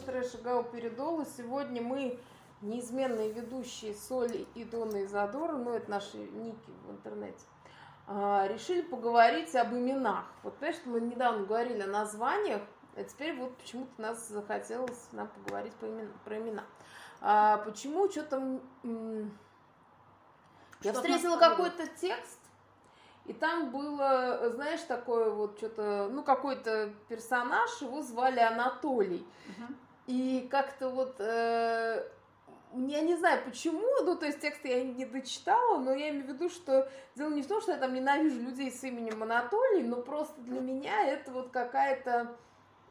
[0.00, 1.20] Трэш и Гау Передол.
[1.22, 2.18] И сегодня мы,
[2.62, 7.44] неизменные ведущие Соли и Дона Изадора, ну, это наши ники в интернете,
[8.06, 10.24] а, решили поговорить об именах.
[10.42, 12.62] Вот, понимаешь, мы недавно говорили о названиях,
[12.96, 16.64] а теперь вот почему-то нас захотелось нам поговорить по имен, про имена.
[17.20, 18.60] А, почему что-то...
[20.82, 22.40] Я встретила какой-то текст,
[23.26, 29.24] и там было, знаешь, такое вот что-то, ну, какой-то персонаж, его звали Анатолий.
[29.46, 29.74] Uh-huh.
[30.10, 32.04] И как-то вот, э,
[32.74, 36.28] я не знаю почему, ну, то есть текст я не дочитала, но я имею в
[36.28, 40.02] виду, что дело не в том, что я там ненавижу людей с именем Анатолий, но
[40.02, 42.36] просто для меня это вот какая-то,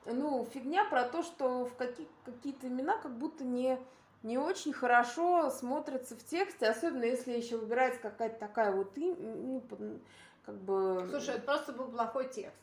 [0.05, 3.77] ну, фигня про то, что в какие- какие-то имена как будто не
[4.21, 9.63] не очень хорошо смотрятся в тексте, особенно если еще выбирается какая-то такая вот, ну,
[10.45, 11.07] как бы...
[11.09, 12.59] Слушай, это просто был плохой текст.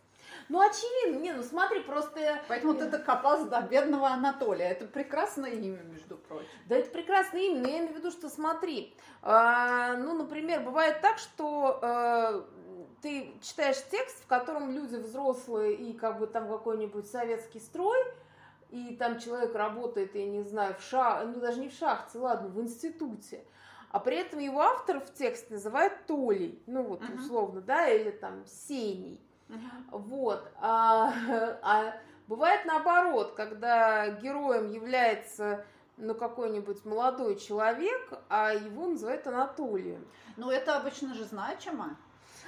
[0.48, 2.40] Ну, очевидно, не, ну смотри, просто...
[2.48, 4.66] Поэтому ты докопался до бедного Анатолия.
[4.66, 6.48] Это прекрасное имя, между прочим.
[6.66, 11.00] Да, это прекрасное имя, но я имею в виду, что смотри, э, ну, например, бывает
[11.00, 12.42] так, что э,
[13.02, 17.98] ты читаешь текст, в котором люди взрослые и как бы там какой-нибудь советский строй,
[18.70, 22.48] и там человек работает, я не знаю, в шах, ну даже не в шахте, ладно,
[22.48, 23.44] в институте,
[23.90, 27.20] а при этом его автор в тексте называют Толей, ну вот uh-huh.
[27.20, 29.20] условно, да, или там Сеней.
[29.48, 29.98] Uh-huh.
[29.98, 30.50] Вот.
[30.60, 31.12] А,
[31.62, 31.94] а
[32.26, 35.64] бывает наоборот, когда героем является
[35.96, 40.06] ну, какой-нибудь молодой человек, а его называют Анатолием.
[40.36, 41.96] Ну, это обычно же значимо.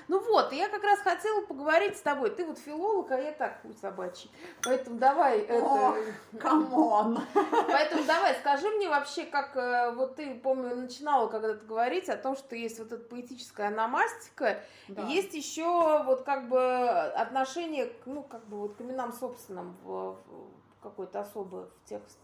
[0.07, 2.31] Ну вот, я как раз хотела поговорить с тобой.
[2.31, 4.31] Ты вот филолог, а я так, хуй собачий.
[4.63, 6.39] Поэтому давай О, это...
[6.39, 7.21] come on!
[7.35, 12.37] Поэтому давай, скажи мне вообще, как э, вот ты, помню, начинала когда-то говорить о том,
[12.37, 15.03] что есть вот эта поэтическая ономастика, да.
[15.03, 20.83] есть еще вот как бы отношение, ну, как бы вот к именам собственным в, в
[20.83, 22.19] какой-то особый в текст.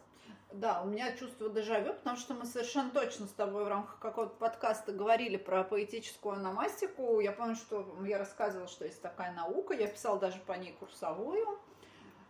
[0.54, 4.36] Да, у меня чувство дежавю, потому что мы совершенно точно с тобой в рамках какого-то
[4.36, 7.18] подкаста говорили про поэтическую аномастику.
[7.18, 11.58] Я помню, что я рассказывала, что есть такая наука, я писала даже по ней курсовую.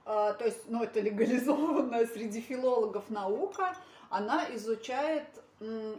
[0.07, 3.77] А, то есть, ну, это легализованная среди филологов наука.
[4.09, 5.27] Она изучает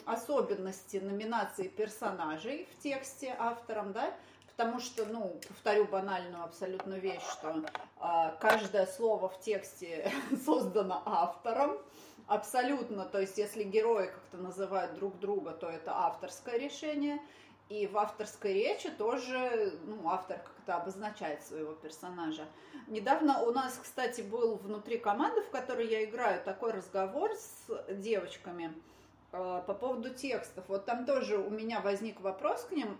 [0.06, 4.12] особенности номинации персонажей в тексте автором, да,
[4.47, 7.63] потому что, ну, повторю банальную абсолютно вещь, что
[8.02, 10.12] э, каждое слово в тексте
[10.46, 11.78] создано автором,
[12.28, 13.06] Абсолютно.
[13.06, 17.19] То есть, если герои как-то называют друг друга, то это авторское решение.
[17.69, 22.46] И в авторской речи тоже, ну, автор как-то обозначает своего персонажа.
[22.88, 28.72] Недавно у нас, кстати, был внутри команды, в которой я играю, такой разговор с девочками
[29.31, 30.63] э, по поводу текстов.
[30.68, 33.00] Вот там тоже у меня возник вопрос к ним.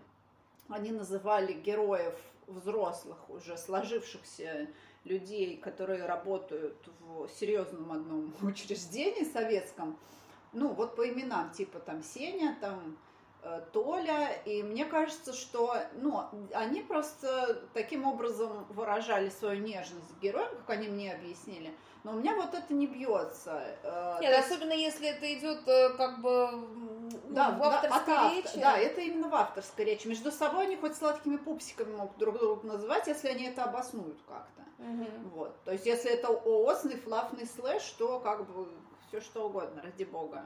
[0.68, 4.68] Они называли героев взрослых, уже сложившихся
[5.06, 9.96] людей, которые работают в серьезном одном учреждении советском,
[10.52, 12.96] ну, вот по именам, типа там Сеня, там
[13.72, 20.50] Толя, и мне кажется, что, ну, они просто таким образом выражали свою нежность к героям,
[20.66, 21.72] как они мне объяснили,
[22.06, 23.62] но у меня вот это не бьется.
[23.82, 24.50] Э, Нет, есть...
[24.50, 26.50] особенно если это идет э, как бы
[27.30, 28.60] да, в авторской да, речи.
[28.60, 30.06] Да, это именно в авторской речи.
[30.06, 34.62] Между собой они хоть сладкими пупсиками могут друг друга называть, если они это обоснуют как-то.
[34.78, 35.06] Угу.
[35.34, 35.64] Вот.
[35.64, 38.68] То есть, если это оосный, флафный слэш, то как бы
[39.08, 40.44] все что угодно, ради бога.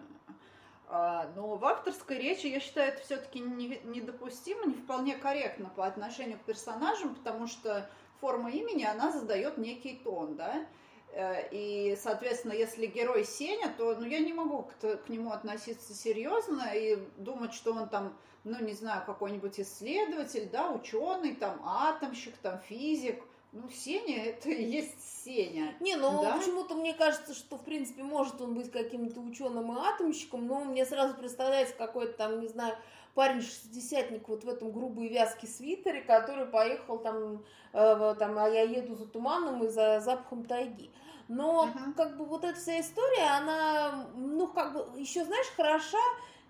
[0.93, 6.39] А, но в авторской речи, я считаю, это все-таки недопустимо, не вполне корректно по отношению
[6.39, 7.89] к персонажам, потому что
[8.21, 10.67] форма имени, она задает некий тон, да,
[11.13, 15.93] Э, и, соответственно, если герой Сеня, то ну, я не могу к, к нему относиться
[15.93, 22.37] серьезно и думать, что он там, ну, не знаю, какой-нибудь исследователь, да, ученый, там, атомщик,
[22.39, 23.23] там, физик.
[23.53, 25.75] Ну, Сеня это и есть Сеня.
[25.81, 26.37] Не, ну да?
[26.37, 30.87] почему-то мне кажется, что в принципе может он быть каким-то ученым и атомщиком, но мне
[30.87, 32.77] сразу представляется какой-то там, не знаю,
[33.15, 38.63] парень шестидесятник вот в этом грубой вязке свитере, который поехал там, э, там, а я
[38.63, 40.91] еду за туманом и за запахом тайги.
[41.27, 41.95] Но uh-huh.
[41.95, 45.99] как бы вот эта вся история, она, ну как бы еще знаешь хороша,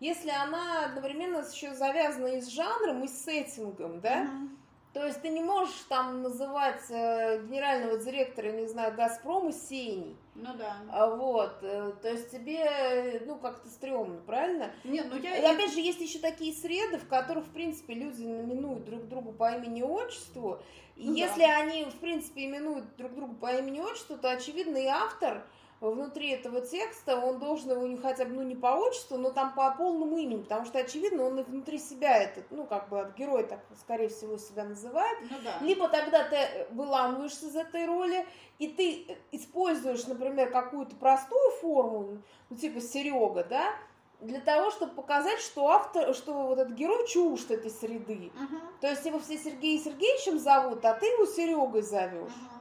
[0.01, 4.25] если она одновременно еще завязана и с жанром, и с сеттингом, да?
[4.25, 4.49] Uh-huh.
[4.93, 10.17] То есть ты не можешь там называть э, генерального директора, не знаю, Газпрома Сеней.
[10.35, 10.79] Ну да.
[10.91, 14.73] А, вот, э, то есть тебе, ну, как-то стрёмно, правильно?
[14.83, 15.37] Нет, ну я...
[15.37, 19.31] И опять же, есть еще такие среды, в которых, в принципе, люди именуют друг друга
[19.31, 20.61] по имени и отчеству,
[20.97, 21.61] и ну, если да.
[21.61, 25.45] они, в принципе, именуют друг друга по имени и отчеству, то, очевидно, и автор
[25.81, 29.55] внутри этого текста он должен его не хотя бы, ну, не по отчеству, но там
[29.55, 33.45] по полному имени, потому что, очевидно, он внутри себя этот, ну, как бы от героя
[33.45, 35.19] так, скорее всего, себя называет.
[35.31, 35.59] Ну да.
[35.63, 38.27] Либо тогда ты выламываешься из этой роли,
[38.59, 42.19] и ты используешь, например, какую-то простую форму,
[42.51, 43.73] ну, типа Серега, да,
[44.21, 48.31] для того, чтобы показать, что автор, что вот этот герой чужд этой среды.
[48.35, 48.61] Мгм.
[48.83, 52.31] То есть его все Сергеем Сергеевичем зовут, а ты его Серегой зовешь.
[52.31, 52.60] Мгм.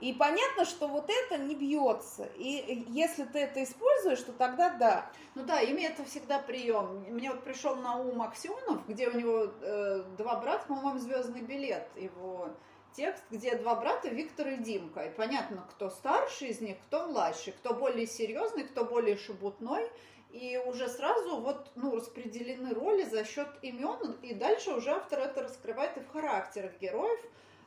[0.00, 2.26] И понятно, что вот это не бьется.
[2.36, 5.10] И если ты это используешь, то тогда да.
[5.34, 7.04] Ну да, имя это всегда прием.
[7.08, 11.86] Мне вот пришел на ум Аксенов, где у него э, два брата, по-моему, звездный билет,
[11.96, 12.48] его
[12.92, 15.02] текст, где два брата Виктор и Димка.
[15.02, 19.90] И понятно, кто старший из них, кто младший, кто более серьезный, кто более шебутной.
[20.30, 25.42] И уже сразу вот, ну, распределены роли за счет имен, и дальше уже автор это
[25.42, 27.20] раскрывает и в характерах героев.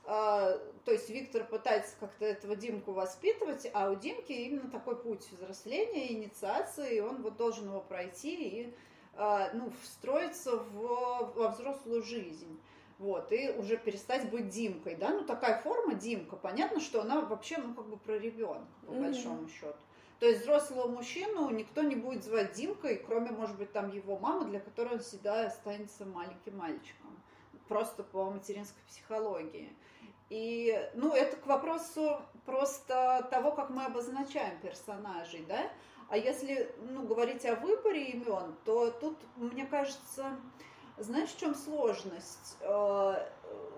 [0.06, 5.26] А, то есть Виктор пытается как-то этого Димку воспитывать, а у Димки именно такой путь
[5.32, 8.74] взросления, инициации, и он вот должен его пройти и
[9.16, 12.60] а, ну, встроиться в, во взрослую жизнь.
[13.00, 17.58] Вот, и уже перестать быть Димкой, да, ну такая форма Димка, понятно, что она вообще,
[17.58, 19.04] ну, как бы про ребенка, по Мгм.
[19.04, 19.78] большому счету.
[20.20, 24.46] То есть взрослого мужчину никто не будет звать Димкой, кроме, может быть, там его мамы,
[24.46, 27.22] для которой он всегда останется маленьким мальчиком.
[27.68, 29.74] Просто по материнской психологии.
[30.34, 35.70] И, ну, это к вопросу просто того, как мы обозначаем персонажей, да?
[36.10, 40.36] А если, ну, говорить о выборе имен, то тут, мне кажется,
[40.98, 42.58] знаешь, в чем сложность?
[42.62, 43.28] Э,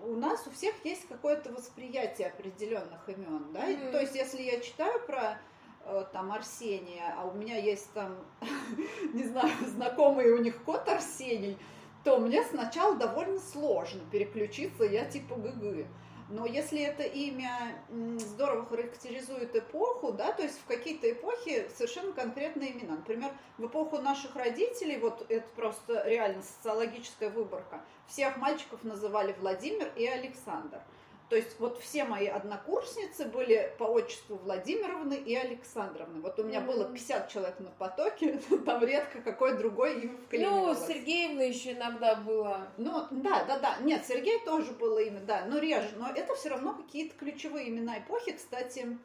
[0.06, 3.66] У нас у всех есть какое-то восприятие определенных имен, да?
[3.66, 3.92] Мгм.
[3.92, 5.38] То есть, если я читаю про
[5.84, 8.16] э, там Арсения, а у меня есть там,
[9.12, 11.58] не знаю, знакомый у них кот Арсений,
[12.02, 15.86] то мне сначала довольно сложно переключиться, я типа ГГ.
[16.28, 17.82] Но если это имя
[18.18, 22.96] здорово характеризует эпоху, да, то есть в какие-то эпохи совершенно конкретные имена.
[22.96, 29.92] Например, в эпоху наших родителей, вот это просто реально социологическая выборка, всех мальчиков называли Владимир
[29.96, 30.80] и Александр.
[31.28, 36.20] То есть вот все мои однокурсницы были по отчеству Владимировны и Александровны.
[36.20, 36.68] Вот у меня Мгм.
[36.68, 40.86] было 50 человек на потоке, там редко какое другое имя Ну, вклинивалось.
[40.86, 42.68] Сергеевна еще иногда была.
[42.76, 43.76] Ну, да, да, да.
[43.80, 45.90] Нет, Сергей тоже было имя, да, но реже.
[45.96, 48.32] Но это все равно какие-то ключевые имена эпохи.
[48.32, 48.96] Кстати,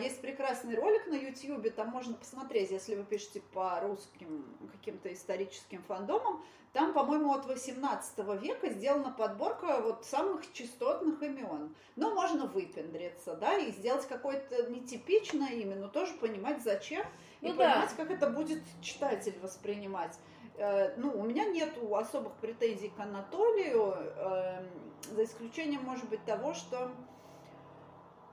[0.00, 5.82] есть прекрасный ролик на YouTube, там можно посмотреть, если вы пишете по русским каким-то историческим
[5.82, 6.44] фандомам.
[6.72, 11.74] Там, по-моему, от 18 века сделана подборка вот самых частотных имен.
[11.94, 17.04] Но можно выпендриться, да, и сделать какое-то нетипичное имя, но тоже понимать, зачем,
[17.40, 17.70] и Ну да.
[17.70, 20.18] понимать, как это будет читатель воспринимать.
[20.56, 24.66] Э, ну, у меня нету особых претензий к Анатолию, эм,
[25.12, 26.90] за исключением, может быть, того, что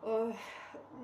[0.01, 0.33] э,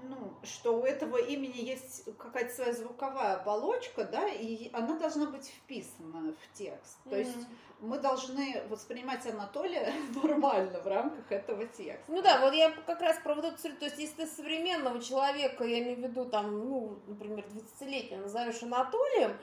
[0.03, 5.47] ну, что у этого имени есть какая-то своя звуковая оболочка, да, и она должна быть
[5.47, 6.97] вписана в текст.
[7.09, 7.37] То есть
[7.79, 12.11] мы должны воспринимать Анатолия нормально в рамках этого текста.
[12.11, 15.01] Ну да, вот я как раз про вот эту цель, то есть если ты современного
[15.01, 19.37] человека, я имею в виду там, ну, например, 20-летнего назовешь Анатолием,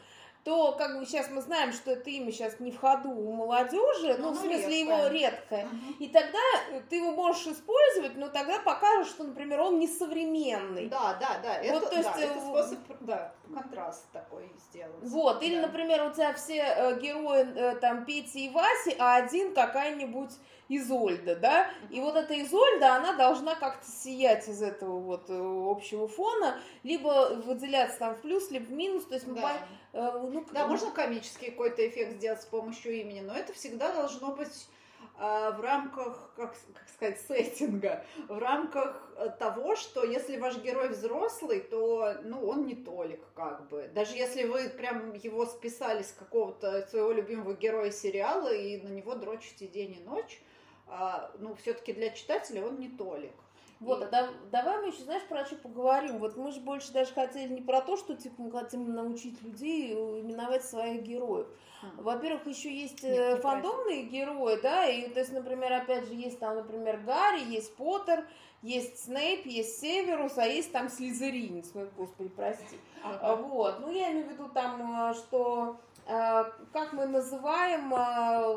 [0.45, 4.15] то как бы сейчас мы знаем, что это имя сейчас не в ходу у молодежи,
[4.19, 4.79] Ну, ну, в оно смысле редкое.
[4.79, 5.65] его редкое.
[5.65, 5.97] Мгм.
[5.99, 6.39] И тогда
[6.71, 10.89] э, ты его можешь использовать, но тогда покажешь, что, например, он несовременный.
[10.89, 11.59] Да, да, да.
[11.73, 14.95] Вот, это, то есть, да, э, это способ, да, контраст такой сделать.
[15.03, 15.67] Вот, или, Да.
[15.69, 20.31] например, у тебя все э, герои э, там Пети и Васи, а один какая-нибудь
[20.69, 21.71] Изольда, да?
[21.91, 27.35] И вот эта Изольда, она должна как-то сиять из этого вот э, общего фона, либо
[27.45, 29.59] выделяться там в плюс, либо в минус, то есть мы Да.
[29.93, 34.33] э, ну, Да, можно комический какой-то эффект сделать с помощью имени, но это всегда должно
[34.33, 34.69] быть
[35.17, 41.61] в рамках, как, как сказать, сеттинга, в рамках э, того, что если ваш герой взрослый,
[41.61, 43.89] то, ну, он не Толик, как бы.
[43.95, 49.15] Даже если вы прям его списали с какого-то своего любимого героя сериала и на него
[49.15, 50.43] дрочите день и ночь,
[50.89, 53.35] а, ну, все-таки для читателя он не Толик.
[53.81, 56.19] Вот, а да- давай мы еще, знаешь, про что поговорим.
[56.19, 59.93] Вот мы же больше даже хотели не про то, что типа мы хотим научить людей
[59.93, 61.47] э, именовать своих героев.
[61.83, 62.03] Хм.
[62.03, 66.39] Во-первых, еще есть Нет, э, фандомные герои, да, и то есть, например, опять же, есть
[66.39, 68.27] там, например, Гарри, есть Поттер,
[68.63, 72.79] есть Снейп, есть Северус, а есть там Слизеринец, ну, господи, прости.
[73.03, 73.37] Ага.
[73.37, 75.77] Вот, ну, я имею в виду там, э, что,
[76.07, 77.91] как мы называем,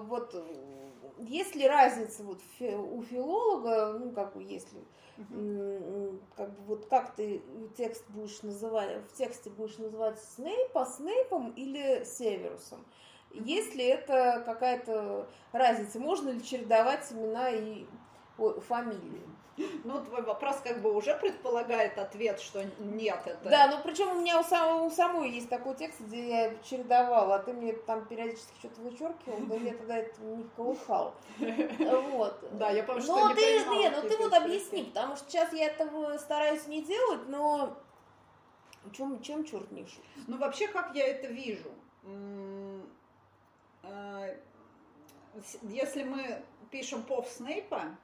[0.05, 0.35] вот,
[1.19, 4.79] есть ли разница вот у филолога, ну, как бы, если
[6.35, 7.41] Как бы вот как ты
[7.75, 12.85] текст будешь называть, в тексте будешь называть Снейпа Снейпом или Северусом.
[13.31, 15.99] Есть ли это какая-то разница?
[15.99, 17.85] Можно ли чередовать имена и
[18.37, 19.23] фамилии.
[19.83, 23.49] Ну, твой вопрос как бы уже предполагает ответ, что нет, это...
[23.49, 27.35] Да, ну причем у меня у, самого, у самой есть такой текст, где я чередовала,
[27.35, 31.15] а ты мне там периодически что-то вычеркивал, но я тогда это не колыхал.
[31.39, 32.37] Вот.
[32.51, 35.29] Да, я помню, что но не ты, понимала, не, ну ты вот объясни, потому что
[35.29, 37.77] сейчас я этого стараюсь не делать, но
[38.93, 40.03] чем, чем черт не шутит?
[40.27, 41.71] Ну, вообще, как я это вижу?
[43.83, 44.35] Э,
[45.63, 46.41] Если мы
[46.71, 47.97] пишем пов Снейпа,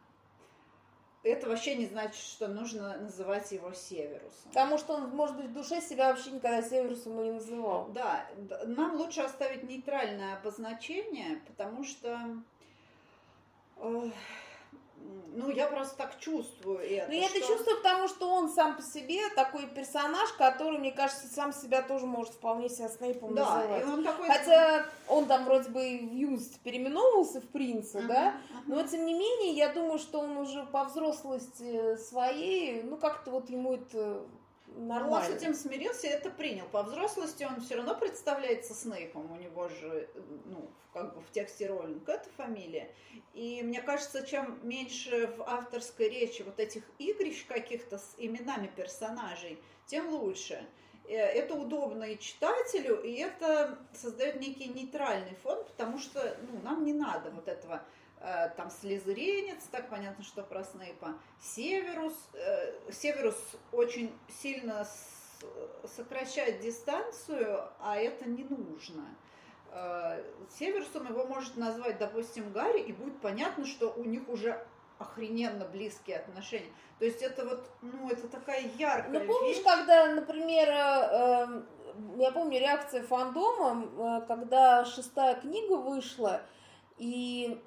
[1.23, 4.49] это вообще не значит, что нужно называть его Северусом.
[4.49, 7.87] Потому что он, может быть, в душе себя вообще никогда Северусом и не называл.
[7.93, 8.27] Да,
[8.65, 12.19] нам лучше оставить нейтральное обозначение, потому что,
[15.35, 17.07] ну, я просто так чувствую это.
[17.07, 20.91] Ну, я это что- чувствую, потому что он сам по себе такой персонаж, который, мне
[20.91, 23.81] кажется, сам себя тоже может вполне себя Снейпом Да, называть.
[23.81, 24.27] и он такой...
[24.27, 28.33] Хотя он там вроде бы в юности переименовывался в принца, Мгм, да?
[28.65, 28.75] мгм.
[28.75, 33.49] Но тем не менее, я думаю, что он уже по взрослости своей, ну как-то вот
[33.49, 34.21] ему это
[34.75, 35.17] нормально.
[35.17, 36.65] он с этим смирился и это принял.
[36.67, 39.31] По взрослости он все равно представляется Снейпом.
[39.31, 40.09] У него же,
[40.45, 42.93] ну, как бы в тексте Роллинг это фамилия.
[43.33, 49.59] И мне кажется, чем меньше в авторской речи вот этих игрищ каких-то с именами персонажей,
[49.87, 50.65] тем лучше.
[51.07, 56.85] Э, Это удобно и читателю, и это создает некий нейтральный фон, потому что ну, нам
[56.85, 57.83] не надо вот этого
[58.55, 61.15] там слезеренец, так понятно, что про Снейпа.
[61.41, 63.35] Северус, э, Северус
[63.71, 65.43] очень сильно с-
[65.95, 69.03] сокращает дистанцию, а это не нужно.
[69.71, 70.23] Э,
[70.57, 74.65] Северусом его может назвать, допустим, Гарри, и будет понятно, что у них уже
[74.99, 76.71] охрененно близкие отношения.
[76.99, 79.63] То есть это вот, ну, это такая яркая Ну, помнишь, вещь.
[79.65, 81.61] когда, например, э, э,
[82.21, 86.41] я помню реакция фандома, э, когда шестая книга вышла,
[87.03, 87.57] и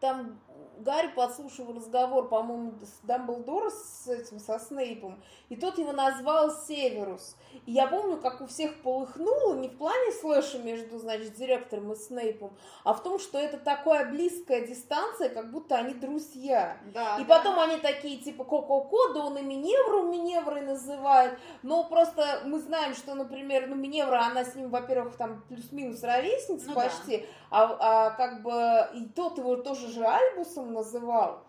[0.00, 0.38] там
[0.78, 7.36] Гарри подслушивал разговор, по-моему, с Дамблдора с этим, со Снейпом, и тот его назвал Северус.
[7.66, 11.96] И я помню, как у всех полыхнуло, не в плане слэша между, значит, директором и
[11.96, 12.52] Снейпом,
[12.84, 16.76] а в том, что это такая близкая дистанция, как будто они друзья.
[16.92, 17.36] Да, И да.
[17.36, 21.38] потом они такие, типа, ко-ко-ко, да он и Миневру Миневрой называет.
[21.62, 26.68] Но просто мы знаем, что, например, ну, Миневра, она с ним, во-первых, там плюс-минус ровесница
[26.68, 31.44] Ну почти, а, а как бы и тот его тоже же Альбусом называл.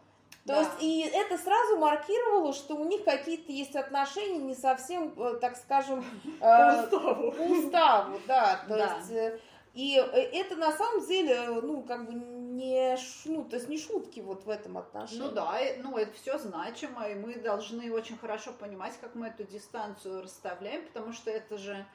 [0.45, 0.59] То Да.
[0.61, 5.55] есть, и это сразу маркировало, что у них какие-то есть отношения не совсем, э, так
[5.57, 6.03] скажем,
[6.41, 7.27] э, По уставу.
[7.51, 8.59] уставу, да.
[8.67, 8.95] То Да.
[8.97, 9.39] есть, э,
[9.73, 14.21] и э, это на самом деле, ну, как бы не, ну, то есть не шутки
[14.21, 15.21] вот в этом отношении.
[15.21, 19.43] Ну да, ну это все значимо, и мы должны очень хорошо понимать, как мы эту
[19.43, 21.85] дистанцию расставляем, потому что это же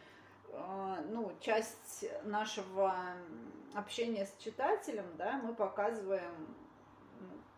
[0.53, 2.95] э, ну, часть нашего
[3.75, 6.55] общения с читателем, да, мы показываем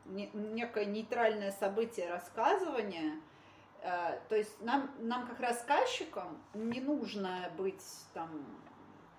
[0.08, 3.20] некое нейтральное событие рассказывания.
[3.82, 7.84] Э, То есть нам, нам как рассказчикам не нужно быть
[8.14, 8.30] там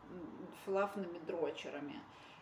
[0.09, 1.99] м, флафными дрочерами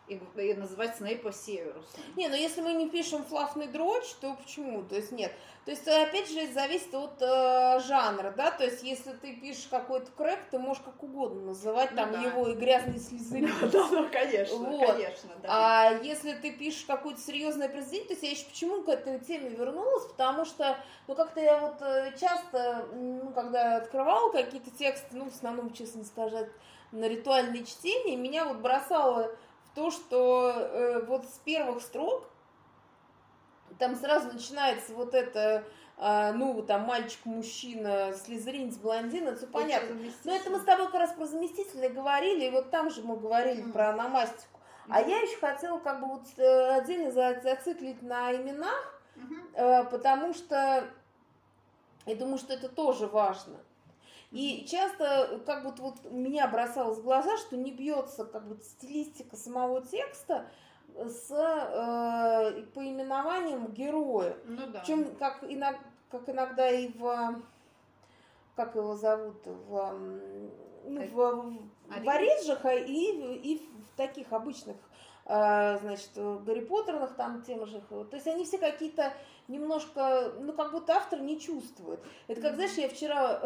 [0.08, 2.02] и, и называть Снейпа Северусом.
[2.16, 4.84] Не, ну если мы не пишем флафный дрочь, то почему?
[4.84, 5.32] То есть нет.
[5.66, 9.68] То есть э, опять же зависит от э, жанра, да, то есть если ты пишешь
[9.70, 12.22] какой-то крэк, ты можешь как угодно называть Ну там да.
[12.22, 13.50] его и грязный слезырь.
[13.72, 14.86] Да, ну, конечно, Вот.
[14.86, 15.48] конечно, да.
[15.50, 19.50] А если ты пишешь какое-то серьезное произведение, то есть я еще почему к этой теме
[19.50, 25.32] вернулась, потому что, ну, как-то я вот э, часто, ну, когда открывала какие-то тексты, ну,
[25.32, 26.50] в основном, честно сказать,
[26.92, 29.36] на ритуальные чтения, меня вот бросало
[29.76, 32.30] то, что э, вот с первых строк
[33.78, 35.66] там сразу начинается вот это,
[35.98, 39.98] а, ну, там, мальчик-мужчина, слезеринец, блондин, это все понятно.
[40.24, 43.18] Но это мы с тобой как раз про заместителя говорили, и вот там же мы
[43.18, 43.74] говорили Мгм.
[43.74, 44.60] про аномастику.
[44.88, 49.50] А я еще хотела как бы вот э, отдельно за- зациклить на именах, Мгм.
[49.54, 50.88] э, потому что
[52.06, 53.58] я думаю, что это тоже важно.
[54.32, 59.36] И часто как бы вот меня бросалось в глаза, что не бьется как бы стилистика
[59.36, 60.46] самого текста
[60.96, 64.38] с э, поименованием героя.
[64.46, 64.80] Ну да.
[64.80, 65.80] Причем как, иног-
[66.10, 67.42] как иногда и в
[68.56, 69.94] как его зовут в,
[70.86, 74.78] ну, в, в, в Ориджах, а и, и в таких обычных
[75.26, 77.82] э, значит, Гарри Поттерных там тем же.
[77.90, 79.14] То есть они все какие-то
[79.48, 82.00] немножко, ну, как будто автор не чувствует.
[82.28, 83.40] Это как, знаешь, я вчера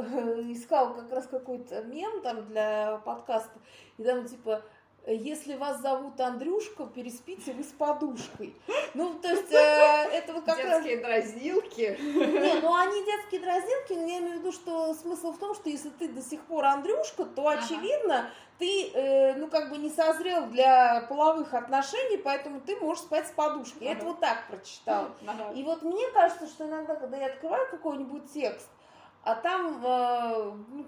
[0.51, 3.59] искала как раз какой-то мем там для подкаста,
[3.97, 4.61] и там типа
[5.13, 8.55] если вас зовут Андрюшка, переспите вы с подушкой.
[8.93, 11.97] Ну, то есть, э, это вот как Детские дразнилки.
[11.99, 15.69] Не, ну они детские дразнилки, но я имею в виду, что смысл в том, что
[15.69, 17.59] если ты до сих пор Андрюшка, то, Ага.
[17.63, 23.27] очевидно, ты, э, ну, как бы не созрел для половых отношений, поэтому ты можешь спать
[23.27, 23.87] с подушкой.
[23.87, 24.09] Я это Ага.
[24.09, 25.11] вот так прочитала.
[25.25, 25.53] Ага.
[25.55, 28.67] И вот мне кажется, что иногда, когда я открываю какой-нибудь текст,
[29.23, 30.85] а там, э, ну,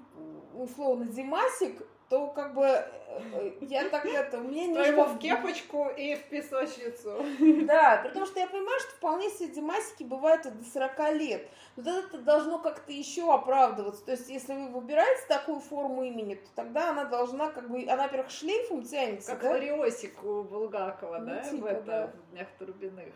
[0.64, 5.88] условно, Димасик, то как бы э, я так это, у меня То его в кепочку
[5.88, 7.24] и в песочницу.
[7.66, 11.48] Да, при том, что я понимаю, что вполне себе Димасики бывают и до 40 лет.
[11.78, 14.04] Но тогда это должно как-то еще оправдываться.
[14.04, 18.04] То есть, если вы выбираете такую форму имени, то тогда она должна как бы, она,
[18.04, 19.52] во-первых, шлейфом тянется, Как да?
[19.52, 22.08] Лариосик у Булгакова, Ну, да, типа, в это, да.
[22.08, 23.14] в «Днях Турбиных».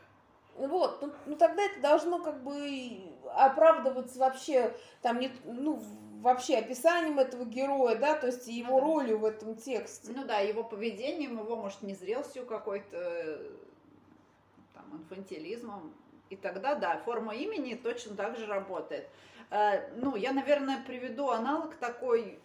[0.55, 3.01] Вот, ну, ну тогда это должно как бы
[3.35, 5.81] оправдываться вообще, там, не, ну,
[6.21, 8.85] вообще описанием этого героя, да, то есть его Ну да.
[8.85, 10.11] ролью в этом тексте.
[10.15, 13.41] Ну да, его поведением, его, может, незрелостью какой-то,
[14.73, 15.93] там, инфантилизмом.
[16.29, 19.07] И тогда, да, форма имени точно так же работает.
[19.51, 22.39] Э, Ну, я, наверное, приведу аналог такой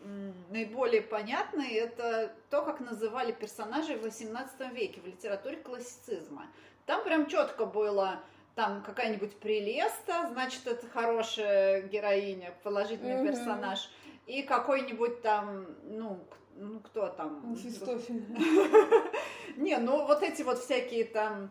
[0.50, 1.73] наиболее понятный.
[1.75, 6.47] Это то, как называли персонажей в XVIII веке в литературе классицизма.
[6.87, 8.21] Там прям четко было
[8.61, 13.29] там какая-нибудь прелеста, значит, это хорошая героиня, положительный Мгм.
[13.29, 13.88] персонаж.
[14.26, 16.19] И какой-нибудь там, ну,
[16.57, 17.52] ну кто там?
[17.52, 18.23] Мефистофель.
[19.57, 21.50] Не, ну вот эти вот всякие там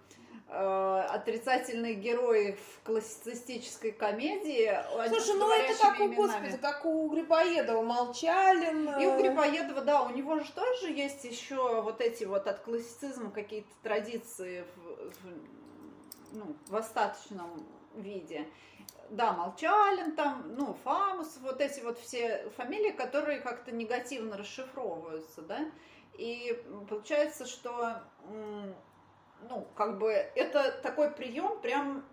[0.50, 4.72] э, отрицательные герои в классицистической комедии.
[5.08, 6.16] Слушай, ну это как у, именами.
[6.16, 8.88] господи, как у Грибоедова, Молчалин.
[9.02, 12.60] И у э, Грибоедова, да, у него же тоже есть еще вот эти вот от
[12.60, 15.69] классицизма какие-то традиции в, в,
[16.34, 18.48] ну, в остаточном виде.
[19.10, 25.66] Да, Молчалин там, ну, Фамус, вот эти вот все фамилии, которые как-то негативно расшифровываются, да.
[26.18, 28.02] И получается, что,
[29.50, 32.04] ну, как бы это такой прием прям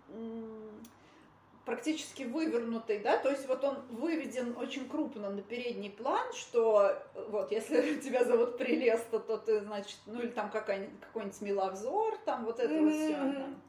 [1.67, 7.25] практически вывернутый, да, то есть вот он выведен очень крупно на передний план, что э,
[7.27, 12.61] вот если тебя зовут Прелеста, то ты, значит, ну или там какой-нибудь Миловзор, там вот
[12.61, 13.17] это вот все.
[13.17, 13.61] Мгм.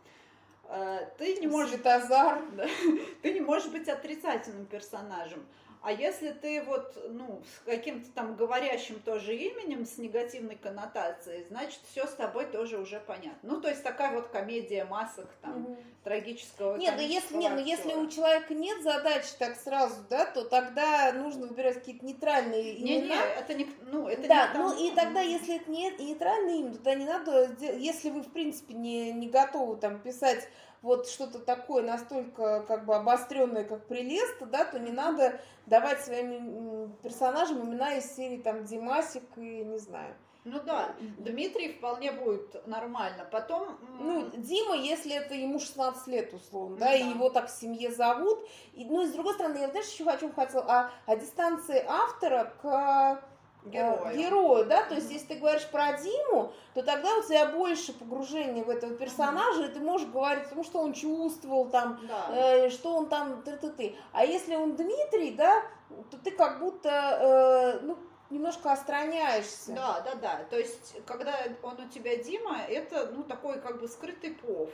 [1.17, 2.43] Ты не можешь Светозар.
[3.23, 5.47] Ты не можешь быть отрицательным персонажем.
[5.81, 11.79] А если ты вот, ну, с каким-то там говорящим тоже именем, с негативной коннотацией, значит,
[11.91, 13.39] все с тобой тоже уже понятно.
[13.43, 15.77] Ну, то есть такая вот комедия масок там, Мгм.
[16.03, 20.45] трагического Нет, ну если, нет, ну если у человека нет задачи так сразу, да, то
[20.45, 23.23] тогда нужно выбирать какие-то нейтральные Не, не, имена.
[23.39, 24.85] это не, ну, это да, не ну тому.
[24.85, 29.13] и тогда, если это не нейтральное имя, тогда не надо, если вы, в принципе, не,
[29.13, 30.49] не готовы там писать
[30.83, 36.93] вот что-то такое настолько как бы обостренное, как прелеста, да, то не надо давать своим
[37.03, 40.15] персонажам имена из серии там Димасик и не знаю.
[40.45, 43.27] Ну да, Дмитрий вполне будет нормально.
[43.31, 47.11] Потом, Ну, Дима, если это ему 16 лет, условно, Ну да, и да.
[47.11, 48.39] его так в семье зовут.
[48.73, 52.55] И, ну, и с другой стороны, я, знаешь, еще хочу хотела о, о дистанции автора
[52.63, 53.28] к э,
[53.65, 54.17] Герою.
[54.17, 58.65] герою, да, то есть, если ты говоришь про Диму, то тогда у тебя больше погружения
[58.65, 62.27] в этого персонажа, и ты можешь говорить о том, что он чувствовал, там, да.
[62.31, 63.97] э, что он там, ты-ты-ты.
[64.13, 65.63] А если он Дмитрий, да,
[66.11, 67.99] то ты как будто, э, ну,
[68.31, 69.73] немножко остраняешься.
[69.73, 70.41] Да, да, да.
[70.51, 74.71] То есть, когда он у тебя Дима, это, ну, такой как бы скрытый пов.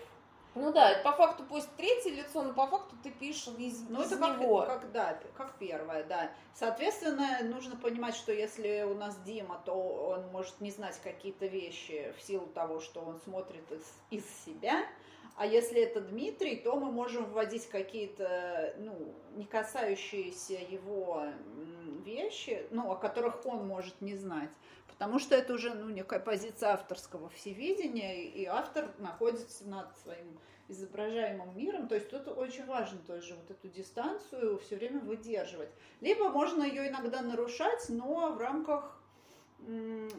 [0.55, 4.13] Ну да, по факту пусть третье лицо, но по факту ты пишешь из, Ну, из
[4.13, 4.63] это как, него.
[4.63, 6.31] как, да, как первое, да.
[6.55, 12.15] Соответственно, нужно понимать, что если у нас Дима, то он может не знать какие-то вещи
[12.17, 14.85] в силу того, что он смотрит из, из себя.
[15.37, 21.25] А если это Дмитрий, то мы можем вводить какие-то, ну, не касающиеся его
[22.05, 24.51] вещи, ну, о которых он может не знать.
[24.99, 31.57] Потому что это уже, ну, некая позиция авторского всевидения, и автор находится над своим изображаемым
[31.57, 31.89] миром.
[31.89, 35.71] То есть тут очень важно тоже вот эту дистанцию все время выдерживать.
[36.01, 38.99] Либо можно ее иногда нарушать, но в рамках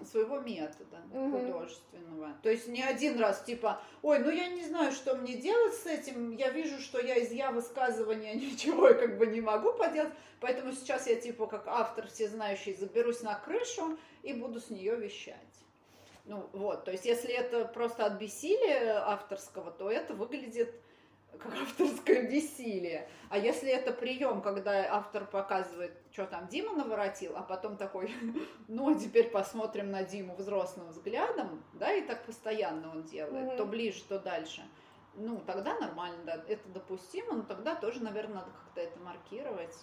[0.10, 1.32] своего метода Мгм.
[1.32, 2.34] художественного.
[2.42, 5.86] То есть не один раз типа, ой, ну я не знаю, что мне делать с
[5.86, 10.72] этим, я вижу, что я из я высказывания ничего как бы не могу поделать, поэтому
[10.72, 15.38] сейчас я типа как автор всезнающий заберусь на крышу и буду с нее вещать.
[16.26, 20.74] Ну вот, то есть если это просто от бессилия авторского, то это выглядит
[21.38, 23.08] как авторское бессилие.
[23.30, 28.12] А если это прием, когда автор показывает, что там Дима наворотил, а потом такой,
[28.68, 33.58] ну, а теперь посмотрим на Диму взрослым взглядом, да, и так постоянно он делает, Мгм.
[33.58, 34.64] то ближе, то дальше.
[35.14, 39.78] Ну, тогда нормально, да, это допустимо, но тогда тоже, наверное, надо как-то это маркировать.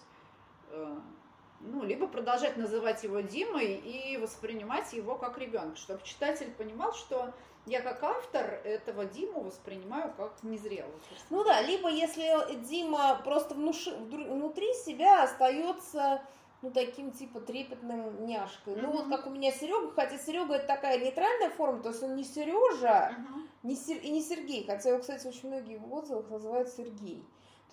[1.65, 7.33] Ну, либо продолжать называть его Димой и воспринимать его как ребенка, чтобы читатель понимал, что
[7.65, 10.93] я как автор этого Диму воспринимаю как незрелого.
[11.29, 16.21] Ну да, либо если Дима просто внуши, внутри себя остается
[16.61, 18.73] ну, таким, типа, трепетным няшкой.
[18.73, 18.81] Mm-hmm.
[18.81, 22.15] Ну, вот как у меня Серега, хотя Серега это такая нейтральная форма, то есть он
[22.15, 23.47] не Сережа, mm-hmm.
[23.63, 23.97] не Сер...
[23.97, 27.23] и не Сергей, хотя его, кстати, очень многие в отзывах называют Сергей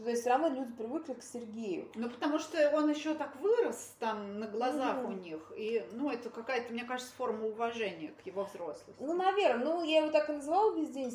[0.03, 1.89] то есть все равно люди привыкли к Сергею.
[1.95, 5.07] Ну, потому что он еще так вырос там на глазах mm-hmm.
[5.07, 5.53] у них.
[5.57, 8.95] И, ну, это какая-то, мне кажется, форма уважения к его взрослости.
[9.01, 9.65] Ну, наверное.
[9.65, 11.11] Ну, я его так и называла весь день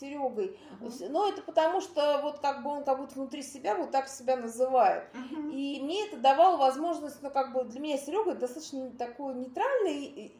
[0.00, 0.58] Серегой.
[0.80, 1.08] Mm-hmm.
[1.10, 4.36] Но это потому, что вот как бы он как будто внутри себя вот так себя
[4.36, 5.04] называет.
[5.12, 5.52] Mm-hmm.
[5.52, 9.92] И мне это давало возможность, ну, как бы для меня Серега достаточно такое нейтральное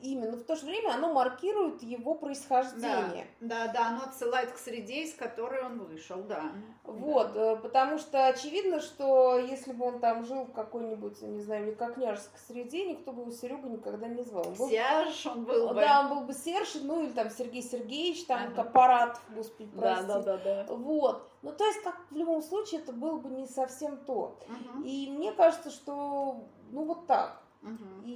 [0.03, 3.27] имя, но в то же время оно маркирует его происхождение.
[3.41, 6.53] Да, да, да оно отсылает к среде, из которой он вышел, да.
[6.85, 7.53] Вот, да.
[7.53, 11.67] Э, потому Потому что очевидно, что если бы он там жил в какой-нибудь, не знаю,
[11.67, 14.47] великокняжеской среде, никто бы его Серега никогда не звал.
[14.47, 15.75] Он был, Серж он был бы.
[15.75, 18.63] Да, он был бы Серж, ну или там Сергей Сергеевич, там ага.
[18.63, 20.07] аппарат, господи, прости.
[20.07, 20.73] Да, да, да, да.
[20.73, 21.29] Вот.
[21.43, 24.39] Ну, то есть, как в любом случае, это было бы не совсем то.
[24.47, 24.85] Угу.
[24.85, 27.43] И мне кажется, что, ну, вот так.
[27.65, 28.05] Угу.
[28.05, 28.13] И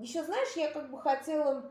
[0.00, 1.70] еще, знаешь, я как бы хотела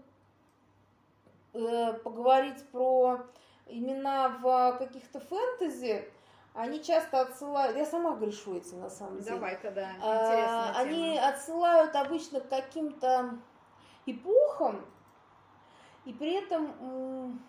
[1.54, 3.26] э, поговорить про
[3.66, 6.08] имена в каких-то фэнтези,
[6.54, 9.36] они часто отсылают, я сама грешу этим на самом деле.
[9.36, 13.40] Давай-ка, да, а, Они отсылают обычно к каким-то
[14.06, 14.86] эпохам,
[16.06, 17.40] и при этом,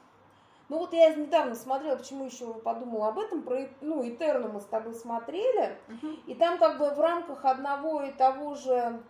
[0.68, 4.66] ну вот я недавно смотрела, почему еще подумала об этом, про, ну, Этерну мы с
[4.66, 6.20] тобой смотрели, uh-huh.
[6.26, 9.02] и там как бы в рамках одного и того же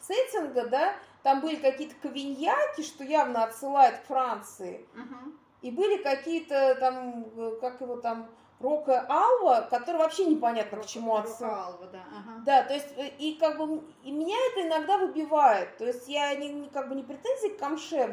[0.00, 5.32] сеттинга, да, там были какие-то кавиньяки, что явно отсылает к Франции, uh-huh.
[5.62, 8.28] И были какие-то там, э, как его там,
[8.60, 11.46] Рока Алва, который вообще непонятно Рока, к чему отсыл.
[11.46, 12.04] Алва, да.
[12.14, 12.42] Ага.
[12.44, 15.76] Да, то есть, э, и как бы, и меня это иногда выбивает.
[15.78, 18.06] То есть, я не, не как бы не претензии к Камше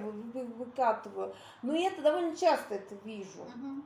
[0.58, 3.44] выкатываю, но я это довольно часто это вижу.
[3.54, 3.82] Ага.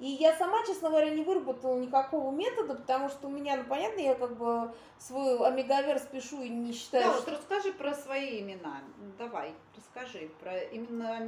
[0.00, 4.00] И я сама, честно говоря, не выработала никакого метода, потому что у меня, ну, понятно,
[4.00, 7.04] я как бы свой омегаверс пишу и не считаю...
[7.04, 7.30] Да, что...
[7.30, 8.80] вот расскажи про свои имена.
[9.18, 11.20] Давай, расскажи про именно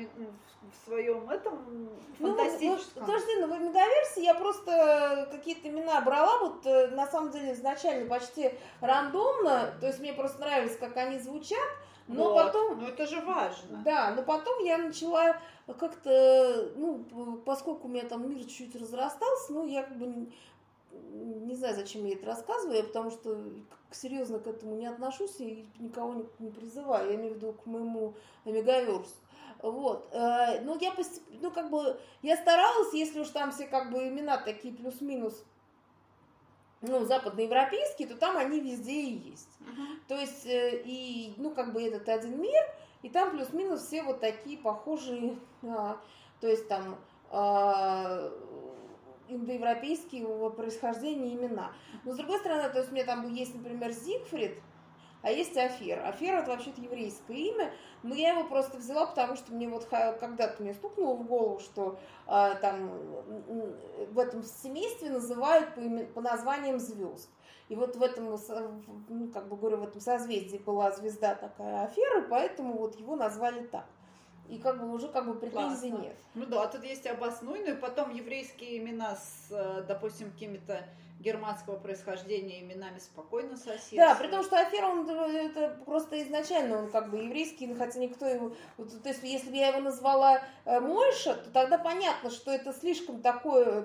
[0.62, 3.02] в своем этом фантастическом.
[3.02, 7.52] Ну, подожди, ну в омегаверсе я просто какие-то имена брала, вот э, на самом деле
[7.52, 11.68] изначально почти рандомно, то есть мне просто нравилось, как они звучат,
[12.09, 12.45] но вот.
[12.45, 12.81] потом...
[12.81, 13.83] Ну это же важно.
[13.85, 15.40] Да, но потом я начала
[15.79, 17.05] как-то, ну,
[17.45, 20.29] поскольку у меня там мир чуть-чуть разрастался, ну, я как бы
[21.12, 23.38] не, знаю, зачем я это рассказываю, потому что
[23.90, 28.14] серьезно к этому не отношусь и никого не, призываю, я имею в виду к моему
[28.45, 29.14] мегаверсу.
[29.62, 30.09] Вот.
[30.12, 34.38] Ну, я постепенно, ну, как бы, я старалась, если уж там все как бы имена
[34.38, 35.45] такие плюс-минус
[36.82, 39.48] ну, западноевропейские, то там они везде и есть.
[39.60, 39.96] Uh-huh.
[40.08, 42.62] То есть, э, и, ну, как бы этот один мир,
[43.02, 46.00] и там плюс-минус все вот такие похожие, а,
[46.40, 46.98] то есть там
[47.30, 48.32] а,
[49.28, 51.72] индоевропейские происхождения имена.
[52.04, 54.60] Но с другой стороны, то есть у меня там есть, например, Зигфрид,
[55.26, 56.06] а есть Афер.
[56.06, 57.72] Афер это вообще-то еврейское имя,
[58.04, 61.98] но я его просто взяла, потому что мне вот когда-то мне стукнуло в голову, что
[62.28, 62.92] э, там
[64.12, 67.28] в этом семействе называют по, имен, по названиям звезд.
[67.68, 68.38] И вот в этом,
[69.08, 73.66] ну, как бы говорю, в этом созвездии была звезда такая Афера, поэтому вот его назвали
[73.66, 73.86] так.
[74.48, 76.04] И как бы уже как бы претензий Классно.
[76.04, 76.16] нет.
[76.35, 80.85] Ну да, тут есть обоснуй, ну и потом еврейские имена с, э, допустим, какими-то
[81.20, 83.96] германского происхождения именами спокойно соседствуют.
[83.96, 88.26] Да, при том, что Афера, он это просто изначально он как бы еврейский, хотя никто
[88.26, 88.50] его...
[88.76, 93.22] То есть, если бы я его назвала э, Мойша, то тогда понятно, что это слишком
[93.22, 93.85] такое...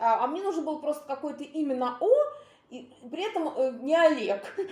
[0.00, 2.10] А, а мне нужно было просто какое-то имя на О,
[2.80, 4.42] и при этом э, не Олег.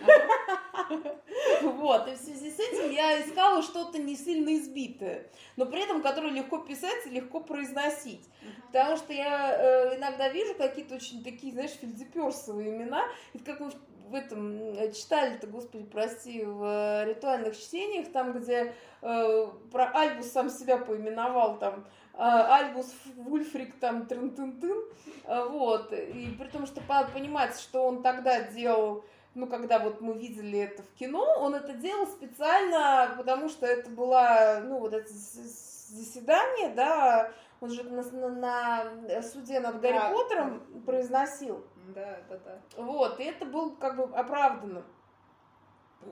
[1.63, 6.03] Вот, и в связи с этим я искала что-то не сильно избитое, но при этом
[6.03, 8.25] которое легко писать и легко произносить.
[8.67, 13.71] Потому что я э, иногда вижу какие-то очень такие, знаешь, фельдеперсовые имена, и как вы
[14.09, 20.77] в этом читали-то, господи, прости, в ритуальных чтениях, там, где э, про Альбус сам себя
[20.77, 21.87] поименовал, там,
[22.17, 24.85] Альбус Вульфрик там трын-тын-тын,
[25.25, 26.81] а, вот, и при том, что
[27.13, 31.73] понимать, что он тогда делал, ну, когда вот мы видели это в кино, он это
[31.73, 38.85] делал специально, потому что это была, ну, вот это заседание, да, он же на, на,
[38.85, 40.11] на суде над Гарри да.
[40.11, 41.65] Поттером произносил.
[41.95, 42.59] Да, да, да.
[42.77, 44.85] Вот, и это было как бы оправдано.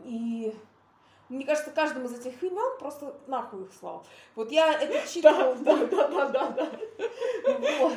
[0.04, 0.54] И
[1.32, 4.04] мне кажется, каждому из этих имен просто нахуй их слал.
[4.34, 5.54] Вот я это читала.
[5.56, 6.68] Да, да, да, да, да.
[7.78, 7.94] Вот.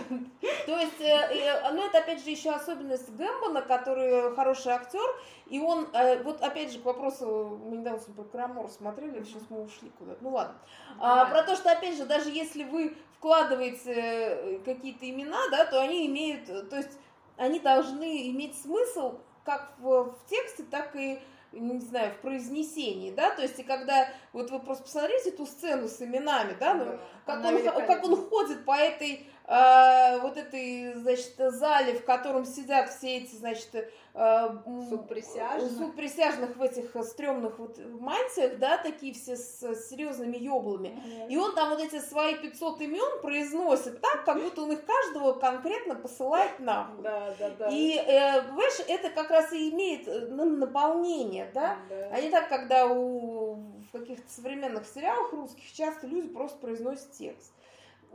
[0.66, 5.06] То есть, ну это опять же еще особенность Гэмбона, который хороший актер,
[5.48, 9.64] и он, э, вот опять же к вопросу, мы недавно про Крамор смотрели, сейчас мы
[9.64, 10.56] ушли куда-то, ну ладно.
[11.00, 16.08] А, про то, что опять же, даже если вы вкладываете какие-то имена, да, то они
[16.08, 16.98] имеют, то есть
[17.38, 21.20] они должны иметь смысл как в, в тексте, так и
[21.60, 25.88] не знаю, в произнесении, да, то есть и когда, вот вы просто посмотрите эту сцену
[25.88, 31.34] с именами, да, ну, как, он, как он ходит по этой э, вот этой, значит,
[31.38, 34.48] зале, в котором сидят все эти, значит, э,
[34.90, 35.72] суд присяжных.
[35.72, 40.88] суд присяжных в этих стрёмных вот мантиях, да, такие все с, серьезными ёблами.
[40.88, 41.30] Mm-hmm.
[41.30, 45.34] И он там вот эти свои 500 имен произносит так, как будто он их каждого
[45.34, 47.04] конкретно посылает нахуй.
[47.04, 47.70] Да, да, да.
[47.72, 51.78] И, э, понимаешь, это как раз и имеет э, наполнение, да?
[51.90, 52.10] да.
[52.12, 57.52] А не так, когда у в каких-то современных сериалах русских часто люди просто произносят текст.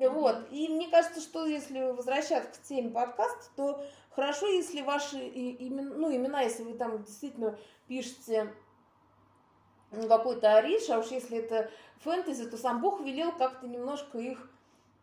[0.08, 0.46] Вот.
[0.50, 6.14] И мне кажется, что если возвращаться к теме подкаста, то хорошо, если ваши имена, ну,
[6.14, 8.52] имена, если вы там действительно пишете
[9.90, 14.50] какой-то ариш, а уж если это фэнтези, то сам Бог велел как-то немножко их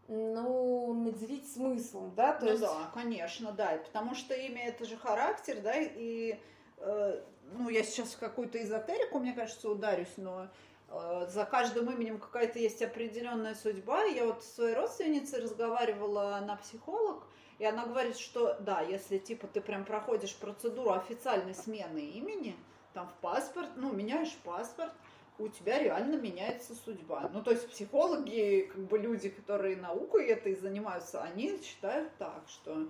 [0.07, 2.61] ну, наделить смыслом, да, то ну есть...
[2.61, 6.39] да, конечно, да, потому что имя это же характер, да, и,
[6.77, 10.47] э, ну, я сейчас в какую-то эзотерику, мне кажется, ударюсь, но
[10.89, 14.03] за каждым именем какая-то есть определенная судьба.
[14.03, 17.23] Я вот с своей родственницей разговаривала, она психолог,
[17.59, 22.55] и она говорит, что да, если типа ты прям проходишь процедуру официальной смены имени,
[22.93, 24.93] там в паспорт, ну, меняешь паспорт,
[25.39, 27.29] у тебя реально меняется судьба.
[27.33, 32.87] Ну, то есть психологи, как бы люди, которые наукой этой занимаются, они считают так, что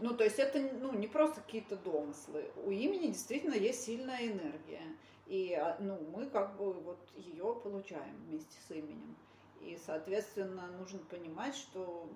[0.00, 2.50] ну, то есть это ну, не просто какие-то домыслы.
[2.64, 4.82] У имени действительно есть сильная энергия.
[5.28, 9.14] И а, ну, мы как бы вот ее получаем вместе с именем.
[9.60, 12.08] И, соответственно, нужно понимать, что,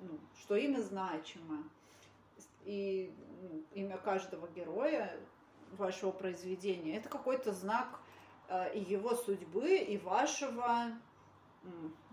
[0.00, 1.64] ну, что имя значимо.
[2.64, 5.18] И ну, имя каждого героя
[5.72, 8.00] вашего произведения это какой-то знак
[8.48, 10.92] э, его судьбы и вашего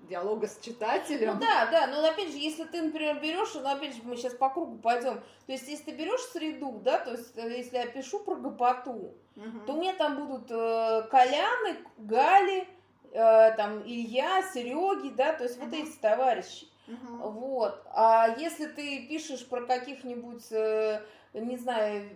[0.07, 1.35] диалога с читателем.
[1.35, 4.33] Ну да, да, но опять же, если ты, например, берешь, ну опять же, мы сейчас
[4.33, 7.87] по кругу пойдем, то есть если ты берешь среду, да, то есть э, если я
[7.87, 9.59] пишу про гопоту, угу.
[9.65, 12.67] то у меня там будут э, Коляны, Гали,
[13.11, 15.65] э, там Илья, Сереги, да, то есть угу.
[15.65, 16.67] вот эти товарищи.
[16.87, 17.29] Угу.
[17.29, 17.81] Вот.
[17.93, 21.01] А если ты пишешь про каких-нибудь, э,
[21.33, 22.09] не знаю,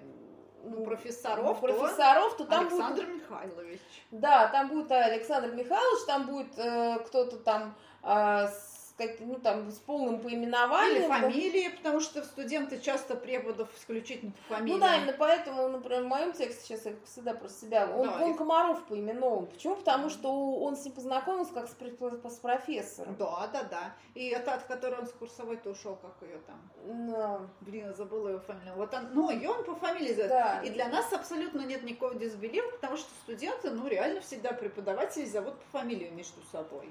[0.64, 3.16] ну, профессоров, профессоров, то, то там Александр будет...
[3.16, 3.82] Михайлович.
[4.12, 9.70] Да, там будет Александр Михайлович, там будет э, кто-то там э, с как, ну, там,
[9.70, 11.04] с полным поименованием.
[11.04, 14.74] Или фамилии, потому что студенты часто преподов исключительно по фамилии.
[14.74, 18.24] Ну да, именно поэтому, например, в моем тексте, сейчас я всегда про себя, он, да,
[18.24, 18.38] он и...
[18.38, 19.46] Комаров поименован.
[19.48, 19.76] Почему?
[19.76, 23.16] Потому что он с ним познакомился как с, с профессором.
[23.18, 23.96] Да, да, да.
[24.16, 27.08] И это от которой он с курсовой-то ушел, как ее там.
[27.08, 27.42] Да.
[27.62, 28.74] Блин, забыла его фамилию.
[28.76, 30.30] Вот он, ну, и он по фамилии зовет.
[30.30, 30.62] Да.
[30.62, 35.54] И для нас абсолютно нет никакого дисбелива, потому что студенты, ну, реально всегда преподаватели зовут
[35.60, 36.90] по фамилии между собой.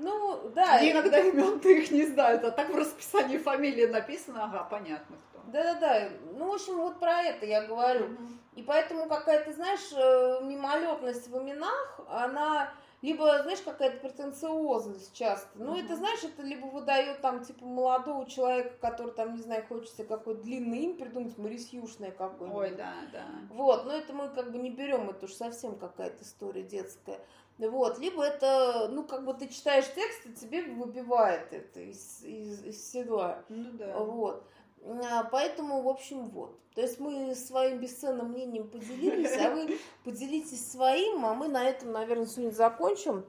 [0.00, 0.74] Ну, да.
[0.74, 5.40] Они иногда имен-то их не знают, а так в расписании фамилии написано, ага, понятно кто.
[5.50, 6.10] Да-да-да.
[6.36, 8.06] Ну, в общем, вот про это я говорю.
[8.06, 8.24] Угу.
[8.56, 15.48] И поэтому какая-то, знаешь, э, мимолетность в именах, она либо, знаешь, какая-то претенциозность часто.
[15.54, 15.80] Ну, угу.
[15.80, 20.42] это, знаешь, это либо выдает там, типа, молодого человека, который там, не знаю, хочется какой-то
[20.42, 22.60] длинный им придумать, Марисьюшное какое-нибудь.
[22.60, 23.24] Ой, да, да.
[23.50, 27.20] Вот, но это мы как бы не берем, это уж совсем какая-то история детская.
[27.58, 32.62] Вот, либо это, ну, как бы ты читаешь текст, и тебе выбивает это из, из,
[32.62, 33.42] из седла.
[33.48, 33.98] Ну да.
[33.98, 34.44] Вот.
[34.84, 36.56] А, поэтому, в общем, вот.
[36.74, 41.90] То есть мы своим бесценным мнением поделились, а вы поделитесь своим, а мы на этом,
[41.90, 43.24] наверное, сегодня закончим.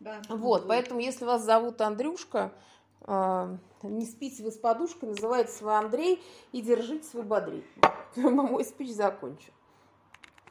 [0.00, 0.20] Да.
[0.28, 2.52] Вот, поэтому, если вас зовут Андрюшка,
[3.02, 6.20] а, не спите вы с подушкой, называйте вы Андрей
[6.50, 7.64] и держите свой бодрей.
[8.16, 9.52] Мой спич закончен.